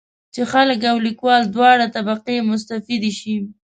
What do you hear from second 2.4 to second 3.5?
مستفیدې شي.